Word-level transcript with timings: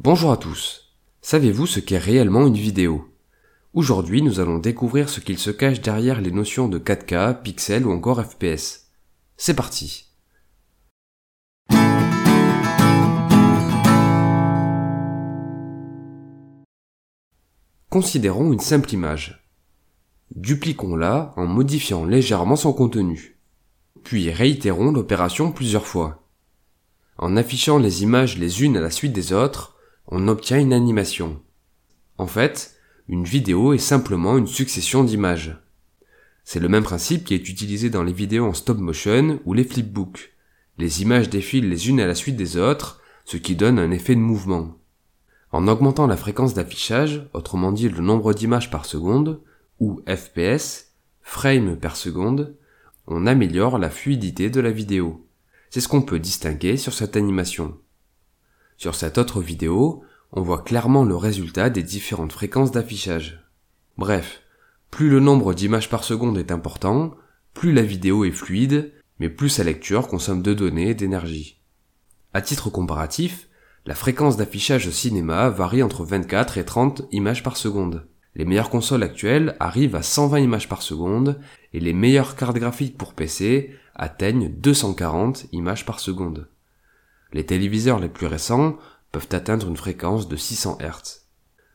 Bonjour 0.00 0.30
à 0.30 0.36
tous. 0.36 0.94
Savez-vous 1.22 1.66
ce 1.66 1.80
qu'est 1.80 1.98
réellement 1.98 2.46
une 2.46 2.54
vidéo? 2.54 3.12
Aujourd'hui, 3.74 4.22
nous 4.22 4.38
allons 4.38 4.58
découvrir 4.58 5.08
ce 5.08 5.18
qu'il 5.18 5.38
se 5.38 5.50
cache 5.50 5.80
derrière 5.80 6.20
les 6.20 6.30
notions 6.30 6.68
de 6.68 6.78
4K, 6.78 7.42
pixels 7.42 7.84
ou 7.84 7.90
encore 7.90 8.24
FPS. 8.24 8.92
C'est 9.36 9.56
parti. 9.56 10.06
Considérons 17.90 18.52
une 18.52 18.60
simple 18.60 18.94
image. 18.94 19.50
Dupliquons-la 20.36 21.34
en 21.36 21.46
modifiant 21.46 22.04
légèrement 22.04 22.54
son 22.54 22.72
contenu. 22.72 23.40
Puis 24.04 24.30
réitérons 24.30 24.92
l'opération 24.92 25.50
plusieurs 25.50 25.88
fois. 25.88 26.22
En 27.16 27.36
affichant 27.36 27.78
les 27.78 28.04
images 28.04 28.38
les 28.38 28.62
unes 28.62 28.76
à 28.76 28.80
la 28.80 28.92
suite 28.92 29.12
des 29.12 29.32
autres, 29.32 29.74
on 30.08 30.26
obtient 30.28 30.58
une 30.58 30.72
animation. 30.72 31.40
En 32.16 32.26
fait, 32.26 32.74
une 33.08 33.24
vidéo 33.24 33.74
est 33.74 33.78
simplement 33.78 34.38
une 34.38 34.46
succession 34.46 35.04
d'images. 35.04 35.56
C'est 36.44 36.60
le 36.60 36.68
même 36.68 36.82
principe 36.82 37.24
qui 37.24 37.34
est 37.34 37.48
utilisé 37.48 37.90
dans 37.90 38.02
les 38.02 38.12
vidéos 38.12 38.46
en 38.46 38.54
stop 38.54 38.78
motion 38.78 39.38
ou 39.44 39.52
les 39.52 39.64
flipbooks. 39.64 40.32
Les 40.78 41.02
images 41.02 41.28
défilent 41.28 41.68
les 41.68 41.90
unes 41.90 42.00
à 42.00 42.06
la 42.06 42.14
suite 42.14 42.36
des 42.36 42.56
autres, 42.56 43.02
ce 43.26 43.36
qui 43.36 43.54
donne 43.54 43.78
un 43.78 43.90
effet 43.90 44.14
de 44.14 44.20
mouvement. 44.20 44.78
En 45.52 45.68
augmentant 45.68 46.06
la 46.06 46.16
fréquence 46.16 46.54
d'affichage, 46.54 47.28
autrement 47.34 47.72
dit 47.72 47.90
le 47.90 48.00
nombre 48.00 48.32
d'images 48.32 48.70
par 48.70 48.86
seconde, 48.86 49.42
ou 49.78 50.00
FPS, 50.06 50.92
frame 51.20 51.76
per 51.76 51.94
seconde, 51.94 52.56
on 53.06 53.26
améliore 53.26 53.78
la 53.78 53.90
fluidité 53.90 54.48
de 54.48 54.60
la 54.60 54.70
vidéo. 54.70 55.26
C'est 55.68 55.80
ce 55.82 55.88
qu'on 55.88 56.02
peut 56.02 56.18
distinguer 56.18 56.78
sur 56.78 56.94
cette 56.94 57.16
animation. 57.16 57.76
Sur 58.78 58.94
cette 58.94 59.18
autre 59.18 59.42
vidéo, 59.42 60.04
on 60.30 60.40
voit 60.40 60.62
clairement 60.62 61.02
le 61.02 61.16
résultat 61.16 61.68
des 61.68 61.82
différentes 61.82 62.30
fréquences 62.30 62.70
d'affichage. 62.70 63.44
Bref, 63.96 64.42
plus 64.92 65.10
le 65.10 65.18
nombre 65.18 65.52
d'images 65.52 65.90
par 65.90 66.04
seconde 66.04 66.38
est 66.38 66.52
important, 66.52 67.16
plus 67.54 67.72
la 67.72 67.82
vidéo 67.82 68.24
est 68.24 68.30
fluide, 68.30 68.92
mais 69.18 69.30
plus 69.30 69.48
sa 69.48 69.64
lecture 69.64 70.06
consomme 70.06 70.42
de 70.42 70.54
données 70.54 70.90
et 70.90 70.94
d'énergie. 70.94 71.60
À 72.32 72.40
titre 72.40 72.70
comparatif, 72.70 73.48
la 73.84 73.96
fréquence 73.96 74.36
d'affichage 74.36 74.86
au 74.86 74.92
cinéma 74.92 75.48
varie 75.48 75.82
entre 75.82 76.04
24 76.04 76.56
et 76.56 76.64
30 76.64 77.02
images 77.10 77.42
par 77.42 77.56
seconde. 77.56 78.06
Les 78.36 78.44
meilleures 78.44 78.70
consoles 78.70 79.02
actuelles 79.02 79.56
arrivent 79.58 79.96
à 79.96 80.02
120 80.02 80.38
images 80.38 80.68
par 80.68 80.82
seconde 80.82 81.40
et 81.72 81.80
les 81.80 81.94
meilleures 81.94 82.36
cartes 82.36 82.58
graphiques 82.58 82.96
pour 82.96 83.14
PC 83.14 83.74
atteignent 83.96 84.48
240 84.48 85.46
images 85.50 85.84
par 85.84 85.98
seconde. 85.98 86.46
Les 87.32 87.44
téléviseurs 87.44 88.00
les 88.00 88.08
plus 88.08 88.26
récents 88.26 88.76
peuvent 89.12 89.28
atteindre 89.32 89.68
une 89.68 89.76
fréquence 89.76 90.28
de 90.28 90.36
600 90.36 90.78
Hz. 90.80 91.26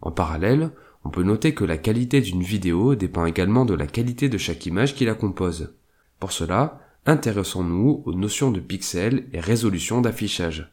En 0.00 0.10
parallèle, 0.10 0.70
on 1.04 1.10
peut 1.10 1.22
noter 1.22 1.54
que 1.54 1.64
la 1.64 1.78
qualité 1.78 2.20
d'une 2.20 2.42
vidéo 2.42 2.94
dépend 2.94 3.26
également 3.26 3.64
de 3.64 3.74
la 3.74 3.86
qualité 3.86 4.28
de 4.28 4.38
chaque 4.38 4.66
image 4.66 4.94
qui 4.94 5.04
la 5.04 5.14
compose. 5.14 5.74
Pour 6.18 6.32
cela, 6.32 6.80
intéressons-nous 7.06 8.02
aux 8.04 8.14
notions 8.14 8.50
de 8.50 8.60
pixels 8.60 9.28
et 9.32 9.40
résolution 9.40 10.00
d'affichage. 10.00 10.72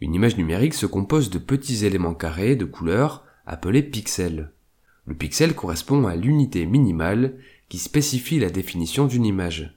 Une 0.00 0.14
image 0.14 0.36
numérique 0.36 0.74
se 0.74 0.86
compose 0.86 1.30
de 1.30 1.38
petits 1.38 1.84
éléments 1.84 2.14
carrés 2.14 2.56
de 2.56 2.64
couleur 2.64 3.24
appelés 3.46 3.82
pixels. 3.82 4.52
Le 5.06 5.14
pixel 5.14 5.54
correspond 5.54 6.06
à 6.06 6.14
l'unité 6.14 6.66
minimale 6.66 7.34
qui 7.68 7.78
spécifie 7.78 8.38
la 8.38 8.50
définition 8.50 9.06
d'une 9.06 9.24
image. 9.24 9.76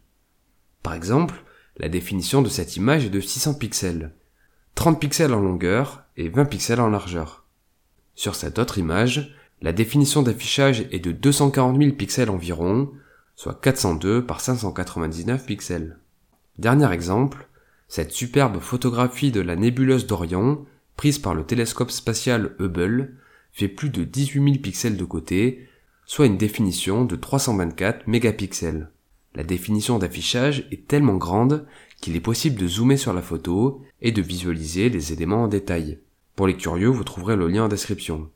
Par 0.84 0.94
exemple, 0.94 1.44
la 1.78 1.90
définition 1.90 2.42
de 2.42 2.50
cette 2.50 2.78
image 2.78 3.06
est 3.06 3.10
de 3.10 3.20
600 3.20 3.56
pixels, 3.56 4.12
30 4.76 5.00
pixels 5.00 5.34
en 5.34 5.42
longueur 5.42 6.04
et 6.16 6.30
20 6.30 6.46
pixels 6.46 6.80
en 6.80 6.90
largeur. 6.90 7.46
Sur 8.16 8.36
cette 8.36 8.60
autre 8.60 8.78
image, 8.78 9.36
la 9.62 9.74
définition 9.74 10.22
d'affichage 10.22 10.88
est 10.92 11.04
de 11.04 11.12
240 11.12 11.78
000 11.78 11.96
pixels 11.96 12.30
environ, 12.30 12.92
soit 13.36 13.60
402 13.60 14.26
par 14.26 14.40
599 14.40 15.46
pixels. 15.46 15.98
Dernier 16.58 16.92
exemple, 16.94 17.48
cette 17.90 18.12
superbe 18.12 18.60
photographie 18.60 19.32
de 19.32 19.42
la 19.42 19.58
nébuleuse 19.58 20.08
d'Orion, 20.08 20.66
prise 20.96 21.20
par 21.20 21.36
le 21.36 21.44
télescope 21.44 21.92
spatial 21.92 22.56
Hubble, 22.60 23.16
fait 23.52 23.68
plus 23.68 23.90
de 23.90 24.04
18 24.06 24.44
000 24.44 24.62
pixels 24.62 24.98
de 24.98 25.06
côté, 25.06 25.68
soit 26.06 26.26
une 26.26 26.38
définition 26.38 27.04
de 27.04 27.16
324 27.18 28.08
mégapixels. 28.08 28.90
La 29.36 29.44
définition 29.44 30.00
d'affichage 30.00 30.66
est 30.72 30.88
tellement 30.88 31.18
grande 31.18 31.68
qu'il 32.02 32.16
est 32.16 32.22
possible 32.22 32.60
de 32.60 32.68
zoomer 32.68 32.98
sur 32.98 33.14
la 33.14 33.22
photo 33.22 33.82
et 34.02 34.14
de 34.14 34.22
visualiser 34.22 34.90
les 34.90 35.12
éléments 35.12 35.44
en 35.44 35.48
détail. 35.50 36.00
Pour 36.36 36.48
les 36.48 36.56
curieux, 36.56 36.88
vous 36.88 37.04
trouverez 37.04 37.36
le 37.36 37.48
lien 37.48 37.66
en 37.66 37.68
description. 37.68 38.30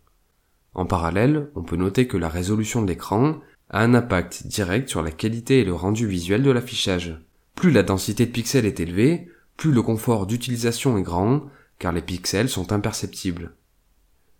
En 0.74 0.86
parallèle, 0.86 1.50
on 1.56 1.64
peut 1.64 1.78
noter 1.78 2.08
que 2.08 2.18
la 2.18 2.30
résolution 2.30 2.82
de 2.82 2.88
l'écran 2.88 3.40
a 3.70 3.82
un 3.82 3.94
impact 3.94 4.48
direct 4.48 4.90
sur 4.90 5.02
la 5.02 5.12
qualité 5.12 5.60
et 5.60 5.66
le 5.66 5.74
rendu 5.74 6.06
visuel 6.06 6.44
de 6.44 6.52
l'affichage. 6.52 7.18
Plus 7.56 7.72
la 7.72 7.84
densité 7.84 8.26
de 8.26 8.32
pixels 8.32 8.66
est 8.66 8.80
élevée, 8.80 9.30
plus 9.58 9.72
le 9.72 9.82
confort 9.82 10.26
d'utilisation 10.26 10.98
est 10.98 11.04
grand, 11.04 11.44
car 11.78 11.94
les 11.94 12.02
pixels 12.02 12.50
sont 12.50 12.72
imperceptibles. 12.72 13.54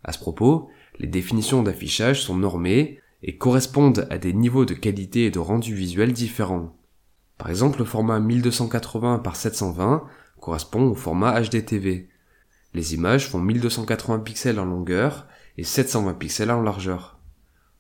À 0.04 0.12
ce 0.12 0.20
propos, 0.20 0.70
les 0.98 1.08
définitions 1.08 1.64
d'affichage 1.64 2.22
sont 2.22 2.36
normées 2.36 3.00
et 3.24 3.38
correspondent 3.38 4.08
à 4.10 4.18
des 4.18 4.34
niveaux 4.34 4.66
de 4.66 4.74
qualité 4.74 5.26
et 5.26 5.32
de 5.32 5.40
rendu 5.40 5.74
visuel 5.74 6.14
différents. 6.14 6.76
Par 7.38 7.50
exemple, 7.50 7.80
le 7.80 7.86
format 7.86 8.20
1280 8.20 9.20
par 9.20 9.36
720 9.36 10.04
correspond 10.40 10.90
au 10.90 10.96
format 10.96 11.42
HDTV. 11.42 12.10
Les 12.74 12.94
images 12.94 13.28
font 13.28 13.40
1280 13.40 14.20
pixels 14.20 14.60
en 14.60 14.66
longueur 14.66 15.28
et 15.58 15.64
720 15.64 16.14
pixels 16.14 16.52
en 16.52 16.62
largeur. 16.62 17.20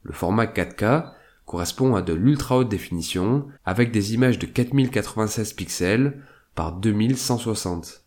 Le 0.03 0.13
format 0.13 0.45
4K 0.45 1.11
correspond 1.45 1.95
à 1.95 2.01
de 2.01 2.13
l'ultra 2.13 2.57
haute 2.57 2.69
définition 2.69 3.47
avec 3.65 3.91
des 3.91 4.13
images 4.13 4.39
de 4.39 4.45
4096 4.45 5.53
pixels 5.53 6.21
par 6.55 6.73
2160. 6.73 8.05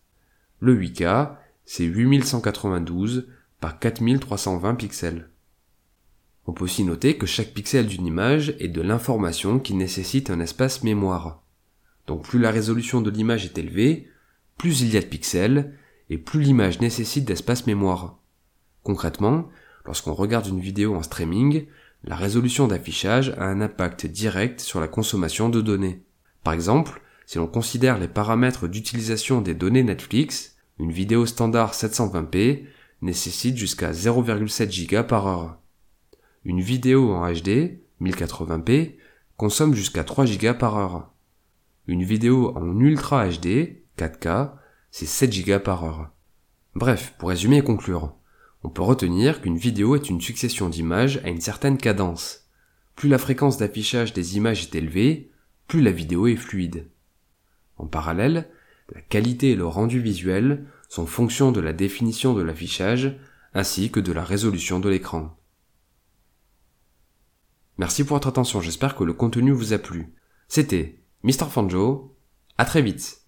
Le 0.59 0.79
8K, 0.79 1.35
c'est 1.65 1.85
8192 1.85 3.27
par 3.59 3.79
4320 3.79 4.75
pixels. 4.75 5.29
On 6.45 6.53
peut 6.53 6.65
aussi 6.65 6.83
noter 6.83 7.17
que 7.17 7.25
chaque 7.25 7.53
pixel 7.53 7.87
d'une 7.87 8.05
image 8.05 8.55
est 8.59 8.67
de 8.67 8.81
l'information 8.81 9.59
qui 9.59 9.73
nécessite 9.73 10.29
un 10.29 10.39
espace 10.39 10.83
mémoire. 10.83 11.41
Donc 12.07 12.23
plus 12.23 12.39
la 12.39 12.51
résolution 12.51 13.01
de 13.01 13.09
l'image 13.09 13.45
est 13.45 13.57
élevée, 13.57 14.09
plus 14.57 14.81
il 14.81 14.93
y 14.93 14.97
a 14.97 15.01
de 15.01 15.05
pixels, 15.05 15.73
et 16.09 16.17
plus 16.17 16.41
l'image 16.41 16.81
nécessite 16.81 17.25
d'espace 17.25 17.65
mémoire. 17.65 18.19
Concrètement, 18.83 19.49
lorsqu'on 19.85 20.13
regarde 20.13 20.47
une 20.47 20.59
vidéo 20.59 20.95
en 20.95 21.03
streaming, 21.03 21.65
la 22.03 22.15
résolution 22.17 22.67
d'affichage 22.67 23.29
a 23.37 23.45
un 23.45 23.61
impact 23.61 24.05
direct 24.05 24.59
sur 24.59 24.81
la 24.81 24.89
consommation 24.89 25.47
de 25.47 25.61
données. 25.61 26.03
Par 26.43 26.53
exemple, 26.53 27.01
si 27.25 27.37
l'on 27.37 27.47
considère 27.47 27.97
les 27.97 28.09
paramètres 28.09 28.67
d'utilisation 28.67 29.39
des 29.39 29.53
données 29.53 29.83
Netflix, 29.83 30.57
une 30.79 30.91
vidéo 30.91 31.25
standard 31.25 31.73
720p 31.73 32.65
nécessite 33.01 33.57
jusqu'à 33.57 33.91
0,7 33.91 34.89
Go 34.89 35.03
par 35.03 35.27
heure. 35.27 35.62
Une 36.45 36.59
vidéo 36.59 37.13
en 37.13 37.31
HD, 37.31 37.79
1080p, 38.01 38.95
consomme 39.37 39.73
jusqu'à 39.73 40.03
3 40.03 40.25
Go 40.25 40.53
par 40.53 40.77
heure. 40.77 41.13
Une 41.87 42.03
vidéo 42.03 42.51
en 42.57 42.77
Ultra 42.81 43.29
HD, 43.29 43.77
4K, 43.97 44.51
c'est 44.91 45.05
7 45.05 45.45
Go 45.45 45.59
par 45.59 45.85
heure. 45.85 46.11
Bref, 46.75 47.13
pour 47.17 47.29
résumer 47.29 47.57
et 47.57 47.63
conclure, 47.63 48.13
on 48.63 48.69
peut 48.69 48.81
retenir 48.81 49.41
qu'une 49.41 49.57
vidéo 49.57 49.95
est 49.95 50.09
une 50.09 50.19
succession 50.19 50.67
d'images 50.67 51.21
à 51.23 51.29
une 51.29 51.39
certaine 51.39 51.77
cadence. 51.77 52.49
Plus 52.97 53.07
la 53.07 53.17
fréquence 53.17 53.57
d'affichage 53.57 54.11
des 54.11 54.35
images 54.35 54.63
est 54.63 54.75
élevée, 54.75 55.31
plus 55.67 55.81
la 55.81 55.91
vidéo 55.91 56.27
est 56.27 56.35
fluide. 56.35 56.89
En 57.77 57.87
parallèle, 57.87 58.49
la 58.93 58.99
qualité 58.99 59.51
et 59.51 59.55
le 59.55 59.65
rendu 59.65 60.01
visuel 60.01 60.65
sont 60.89 61.05
fonction 61.05 61.53
de 61.53 61.61
la 61.61 61.71
définition 61.71 62.33
de 62.33 62.41
l'affichage 62.41 63.17
ainsi 63.53 63.91
que 63.91 64.01
de 64.01 64.11
la 64.11 64.25
résolution 64.25 64.81
de 64.81 64.89
l'écran. 64.89 65.37
Merci 67.77 68.03
pour 68.03 68.15
votre 68.17 68.27
attention, 68.27 68.61
j'espère 68.61 68.95
que 68.95 69.03
le 69.03 69.13
contenu 69.13 69.51
vous 69.51 69.73
a 69.73 69.79
plu. 69.79 70.13
C'était 70.47 71.03
Mr. 71.23 71.49
Fanjo, 71.49 72.15
à 72.57 72.65
très 72.65 72.81
vite 72.81 73.22